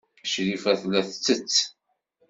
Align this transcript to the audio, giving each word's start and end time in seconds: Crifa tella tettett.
Crifa 0.31 0.71
tella 0.79 1.01
tettett. 1.09 1.55